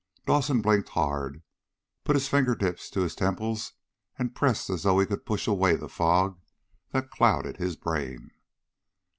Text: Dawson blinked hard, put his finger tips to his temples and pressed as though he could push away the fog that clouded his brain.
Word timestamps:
Dawson 0.25 0.63
blinked 0.63 0.89
hard, 0.97 1.43
put 2.05 2.15
his 2.15 2.27
finger 2.27 2.55
tips 2.55 2.89
to 2.89 3.01
his 3.01 3.13
temples 3.13 3.73
and 4.17 4.33
pressed 4.33 4.67
as 4.71 4.81
though 4.81 4.97
he 4.97 5.05
could 5.05 5.27
push 5.27 5.45
away 5.45 5.75
the 5.75 5.87
fog 5.87 6.39
that 6.89 7.11
clouded 7.11 7.57
his 7.57 7.75
brain. 7.75 8.31